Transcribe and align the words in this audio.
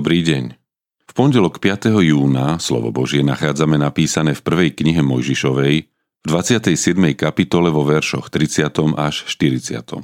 Dobrý 0.00 0.24
deň. 0.24 0.56
V 0.96 1.12
pondelok 1.12 1.60
5. 1.60 1.92
júna 2.00 2.56
slovo 2.56 2.88
Božie 2.88 3.20
nachádzame 3.20 3.76
napísané 3.76 4.32
v 4.32 4.40
prvej 4.40 4.72
knihe 4.72 5.04
Mojžišovej 5.04 5.76
v 5.92 6.24
27. 6.24 6.72
kapitole 7.12 7.68
vo 7.68 7.84
veršoch 7.84 8.32
30. 8.32 8.96
až 8.96 9.28
40. 9.28 10.00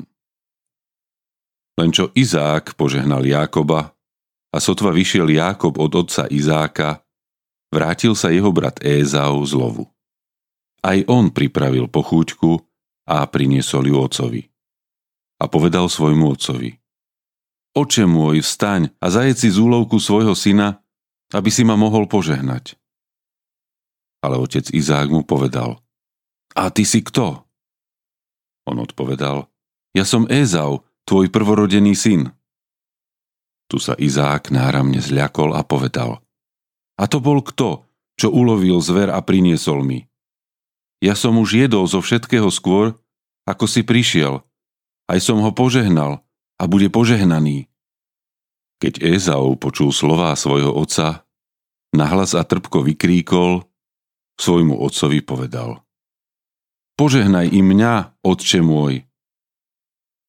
Len 1.81 1.91
čo 1.97 2.13
Izák 2.13 2.77
požehnal 2.77 3.25
Jákoba 3.25 3.97
a 4.53 4.61
sotva 4.61 4.93
vyšiel 4.93 5.33
Jákob 5.33 5.81
od 5.81 6.05
otca 6.05 6.29
Izáka, 6.29 7.01
vrátil 7.73 8.13
sa 8.13 8.29
jeho 8.29 8.53
brat 8.53 8.85
Ézau 8.85 9.41
z 9.49 9.57
lovu. 9.57 9.89
Aj 10.85 11.01
on 11.09 11.33
pripravil 11.33 11.89
pochúťku 11.89 12.61
a 13.09 13.25
priniesol 13.25 13.89
ju 13.89 13.97
ocovi. 13.97 14.45
A 15.41 15.49
povedal 15.49 15.89
svojmu 15.89 16.37
otcovi– 16.37 16.77
Oče 17.77 18.09
môj, 18.09 18.41
vstaň 18.41 18.89
a 19.05 19.13
zajed 19.13 19.37
si 19.37 19.49
z 19.53 19.61
úlovku 19.61 20.01
svojho 20.01 20.33
syna, 20.33 20.81
aby 21.37 21.53
si 21.53 21.61
ma 21.61 21.77
mohol 21.77 22.09
požehnať. 22.09 22.73
Ale 24.25 24.41
otec 24.41 24.65
Izák 24.73 25.13
mu 25.13 25.21
povedal, 25.29 25.77
a 26.57 26.73
ty 26.73 26.89
si 26.89 27.05
kto? 27.05 27.45
On 28.65 28.77
odpovedal, 28.81 29.45
ja 29.93 30.09
som 30.09 30.25
Ézau, 30.33 30.89
tvoj 31.05 31.29
prvorodený 31.29 31.93
syn. 31.93 32.33
Tu 33.69 33.77
sa 33.77 33.93
Izák 33.93 34.49
náramne 34.49 35.05
zľakol 35.05 35.53
a 35.53 35.61
povedal, 35.61 36.25
a 36.97 37.05
to 37.05 37.21
bol 37.21 37.45
kto, 37.45 37.85
čo 38.17 38.33
ulovil 38.33 38.81
zver 38.81 39.13
a 39.13 39.21
priniesol 39.21 39.85
mi? 39.85 40.09
Ja 41.05 41.13
som 41.13 41.37
už 41.37 41.61
jedol 41.69 41.85
zo 41.85 42.01
všetkého 42.01 42.49
skôr, 42.49 42.97
ako 43.45 43.69
si 43.69 43.85
prišiel. 43.85 44.41
Aj 45.07 45.19
som 45.21 45.45
ho 45.45 45.53
požehnal 45.53 46.25
a 46.57 46.65
bude 46.65 46.89
požehnaný. 46.89 47.69
Keď 48.77 49.01
Ézau 49.01 49.57
počul 49.57 49.89
slová 49.89 50.37
svojho 50.37 50.69
otca, 50.77 51.25
nahlas 51.97 52.37
a 52.37 52.45
trpko 52.45 52.85
vykríkol, 52.85 53.65
svojmu 54.37 54.77
otcovi 54.77 55.25
povedal. 55.25 55.81
Požehnaj 57.01 57.53
i 57.53 57.61
mňa, 57.65 58.21
otče 58.21 58.61
môj. 58.61 59.05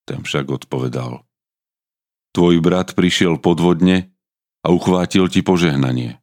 Ten 0.08 0.24
však 0.24 0.48
odpovedal. 0.48 1.28
Tvoj 2.32 2.56
brat 2.64 2.96
prišiel 2.96 3.40
podvodne 3.40 4.16
a 4.64 4.72
uchvátil 4.72 5.28
ti 5.28 5.44
požehnanie. 5.44 6.20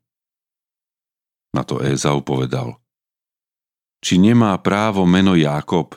Na 1.53 1.61
to 1.65 1.81
Ézau 1.85 2.25
povedal. 2.25 2.81
Či 4.05 4.21
nemá 4.21 4.57
právo 4.61 5.05
meno 5.05 5.37
Jákob? 5.37 5.97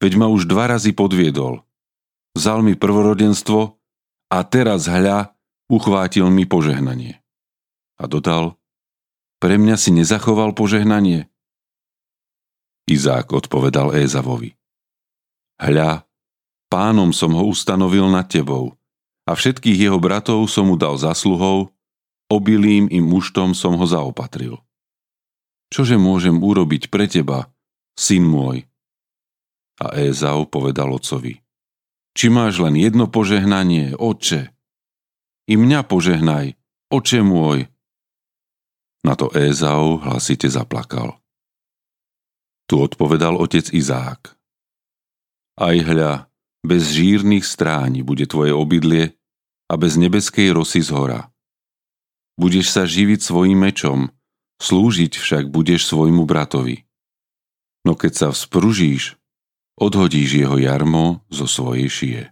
Veď 0.00 0.12
ma 0.16 0.28
už 0.28 0.48
dva 0.48 0.68
razy 0.68 0.92
podviedol. 0.92 1.64
Vzal 2.36 2.64
mi 2.64 2.76
prvorodenstvo 2.76 3.76
a 4.28 4.38
teraz 4.44 4.88
hľa 4.88 5.37
uchvátil 5.68 6.28
mi 6.32 6.48
požehnanie. 6.48 7.20
A 8.00 8.08
dodal, 8.08 8.56
pre 9.38 9.60
mňa 9.60 9.76
si 9.78 9.94
nezachoval 9.94 10.56
požehnanie? 10.56 11.30
Izák 12.88 13.30
odpovedal 13.36 13.94
Ézavovi. 13.94 14.56
Hľa, 15.60 16.08
pánom 16.72 17.12
som 17.12 17.36
ho 17.36 17.44
ustanovil 17.46 18.08
nad 18.08 18.26
tebou 18.26 18.74
a 19.28 19.36
všetkých 19.36 19.88
jeho 19.88 20.00
bratov 20.00 20.48
som 20.48 20.72
mu 20.72 20.80
dal 20.80 20.96
zasluhou, 20.96 21.68
obilým 22.32 22.88
i 22.88 22.98
muštom 23.04 23.52
som 23.52 23.76
ho 23.76 23.84
zaopatril. 23.84 24.56
Čože 25.68 26.00
môžem 26.00 26.40
urobiť 26.40 26.88
pre 26.88 27.04
teba, 27.04 27.52
syn 27.92 28.24
môj? 28.24 28.64
A 29.84 29.92
Ézau 30.00 30.48
povedal 30.48 30.88
ocovi. 30.88 31.44
Či 32.16 32.32
máš 32.32 32.58
len 32.58 32.74
jedno 32.74 33.06
požehnanie, 33.06 33.94
oče? 33.94 34.57
I 35.48 35.56
mňa 35.56 35.80
požehnaj, 35.88 36.60
oče 36.92 37.24
môj. 37.24 37.64
Na 39.00 39.16
to 39.16 39.32
Ézau 39.32 39.96
hlasite 40.04 40.44
zaplakal. 40.44 41.16
Tu 42.68 42.76
odpovedal 42.76 43.32
otec 43.40 43.64
Izák. 43.72 44.36
Aj 45.56 45.76
hľa, 45.80 46.28
bez 46.60 46.92
žírnych 46.92 47.48
stráni 47.48 48.04
bude 48.04 48.28
tvoje 48.28 48.52
obydlie 48.52 49.16
a 49.72 49.74
bez 49.80 49.96
nebeskej 49.96 50.52
rosy 50.52 50.84
z 50.84 50.92
hora. 50.92 51.32
Budeš 52.36 52.68
sa 52.68 52.84
živiť 52.84 53.24
svojim 53.24 53.56
mečom, 53.56 54.12
slúžiť 54.60 55.16
však 55.16 55.48
budeš 55.48 55.88
svojmu 55.88 56.28
bratovi. 56.28 56.84
No 57.88 57.96
keď 57.96 58.12
sa 58.12 58.28
vzpružíš, 58.36 59.16
odhodíš 59.80 60.44
jeho 60.44 60.60
jarmo 60.60 61.24
zo 61.32 61.48
svojej 61.48 61.88
šie. 61.88 62.22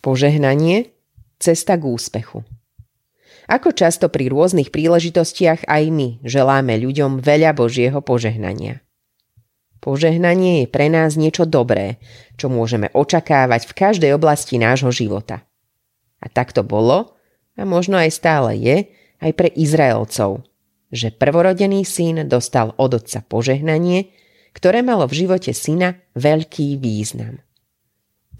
Požehnanie– 0.00 0.96
cesta 1.44 1.76
k 1.76 1.84
úspechu. 1.84 2.40
Ako 3.52 3.76
často 3.76 4.08
pri 4.08 4.32
rôznych 4.32 4.72
príležitostiach 4.72 5.68
aj 5.68 5.82
my 5.92 6.24
želáme 6.24 6.72
ľuďom 6.80 7.20
veľa 7.20 7.52
Božieho 7.52 8.00
požehnania. 8.00 8.80
Požehnanie 9.84 10.64
je 10.64 10.66
pre 10.72 10.88
nás 10.88 11.20
niečo 11.20 11.44
dobré, 11.44 12.00
čo 12.40 12.48
môžeme 12.48 12.88
očakávať 12.96 13.68
v 13.68 13.76
každej 13.76 14.16
oblasti 14.16 14.56
nášho 14.56 14.88
života. 14.88 15.44
A 16.24 16.32
tak 16.32 16.56
to 16.56 16.64
bolo, 16.64 17.20
a 17.60 17.68
možno 17.68 18.00
aj 18.00 18.08
stále 18.16 18.56
je, 18.56 18.88
aj 19.20 19.36
pre 19.36 19.52
Izraelcov, 19.52 20.48
že 20.88 21.12
prvorodený 21.12 21.84
syn 21.84 22.24
dostal 22.24 22.72
od 22.80 23.04
otca 23.04 23.20
požehnanie, 23.20 24.16
ktoré 24.56 24.80
malo 24.80 25.04
v 25.04 25.28
živote 25.28 25.52
syna 25.52 26.00
veľký 26.16 26.80
význam. 26.80 27.44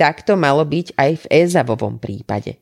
Tak 0.00 0.24
to 0.24 0.32
malo 0.32 0.64
byť 0.64 0.96
aj 0.96 1.10
v 1.12 1.24
Ézavovom 1.44 2.00
prípade. 2.00 2.56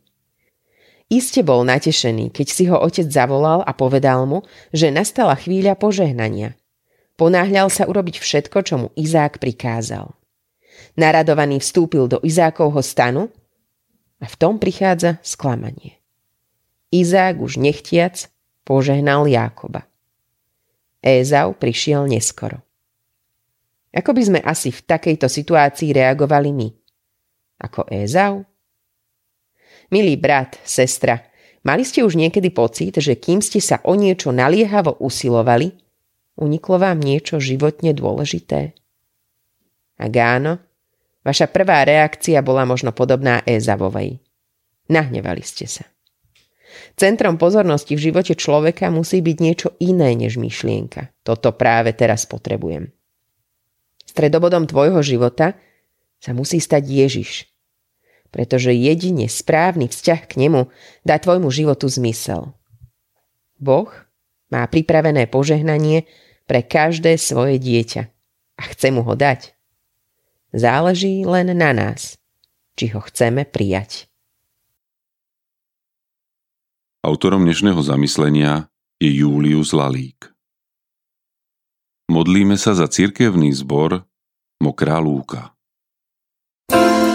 Iste 1.06 1.46
bol 1.46 1.62
natešený, 1.62 2.34
keď 2.34 2.46
si 2.50 2.66
ho 2.66 2.74
otec 2.82 3.06
zavolal 3.06 3.62
a 3.62 3.70
povedal 3.70 4.26
mu, 4.26 4.42
že 4.74 4.90
nastala 4.90 5.38
chvíľa 5.38 5.78
požehnania. 5.78 6.58
Ponáhľal 7.14 7.70
sa 7.70 7.86
urobiť 7.86 8.18
všetko, 8.18 8.58
čo 8.66 8.74
mu 8.82 8.88
Izák 8.98 9.38
prikázal. 9.38 10.10
Naradovaný 10.98 11.62
vstúpil 11.62 12.10
do 12.10 12.18
Izákovho 12.26 12.82
stanu 12.82 13.30
a 14.18 14.26
v 14.26 14.34
tom 14.34 14.58
prichádza 14.58 15.22
sklamanie. 15.22 16.02
Izák 16.90 17.38
už 17.38 17.62
nechtiac 17.62 18.26
požehnal 18.66 19.30
Jákoba. 19.30 19.86
Ézau 21.06 21.54
prišiel 21.54 22.10
neskoro. 22.10 22.58
Ako 23.94 24.10
by 24.10 24.22
sme 24.26 24.40
asi 24.42 24.74
v 24.74 24.82
takejto 24.82 25.30
situácii 25.30 25.94
reagovali 25.94 26.50
my? 26.50 26.68
Ako 27.58 27.86
Ézau? 27.90 28.46
Milý 29.90 30.14
brat, 30.20 30.60
sestra, 30.62 31.26
mali 31.66 31.82
ste 31.82 32.06
už 32.06 32.14
niekedy 32.14 32.54
pocit, 32.54 32.94
že 33.00 33.18
kým 33.18 33.42
ste 33.42 33.58
sa 33.58 33.82
o 33.82 33.98
niečo 33.98 34.30
naliehavo 34.30 35.00
usilovali, 35.02 35.74
uniklo 36.38 36.78
vám 36.78 37.02
niečo 37.02 37.42
životne 37.42 37.90
dôležité? 37.96 38.78
Ak 39.98 40.12
áno, 40.14 40.62
vaša 41.26 41.50
prvá 41.50 41.82
reakcia 41.82 42.38
bola 42.44 42.62
možno 42.62 42.94
podobná 42.94 43.42
Ézavovej. 43.42 44.22
Nahnevali 44.88 45.42
ste 45.42 45.66
sa. 45.66 45.84
Centrom 46.94 47.40
pozornosti 47.40 47.96
v 47.96 48.12
živote 48.12 48.36
človeka 48.36 48.92
musí 48.92 49.18
byť 49.24 49.36
niečo 49.40 49.68
iné 49.82 50.14
než 50.14 50.36
myšlienka. 50.36 51.10
Toto 51.24 51.56
práve 51.56 51.96
teraz 51.96 52.28
potrebujem. 52.28 52.92
Stredobodom 54.04 54.68
tvojho 54.68 55.00
života 55.00 55.56
sa 56.20 56.36
musí 56.36 56.60
stať 56.60 56.82
Ježiš. 56.84 57.30
Pretože 58.28 58.76
jedine 58.76 59.24
správny 59.24 59.88
vzťah 59.88 60.20
k 60.28 60.32
nemu 60.36 60.68
dá 61.02 61.16
tvojmu 61.16 61.48
životu 61.48 61.88
zmysel. 61.88 62.52
Boh 63.56 63.88
má 64.52 64.64
pripravené 64.68 65.28
požehnanie 65.28 66.04
pre 66.48 66.64
každé 66.64 67.16
svoje 67.20 67.60
dieťa 67.60 68.02
a 68.58 68.62
chce 68.72 68.88
mu 68.92 69.04
ho 69.04 69.14
dať. 69.16 69.52
Záleží 70.52 71.24
len 71.28 71.52
na 71.52 71.76
nás, 71.76 72.16
či 72.76 72.88
ho 72.96 73.04
chceme 73.04 73.44
prijať. 73.44 74.08
Autorom 77.04 77.44
dnešného 77.44 77.78
zamyslenia 77.84 78.72
je 78.98 79.22
Julius 79.22 79.76
Lalík. 79.76 80.32
Modlíme 82.08 82.56
sa 82.56 82.72
za 82.72 82.88
cirkevný 82.88 83.52
zbor 83.52 84.08
Mokrá 84.58 84.98
lúka. 84.98 85.54
thank 86.68 87.02
you 87.02 87.07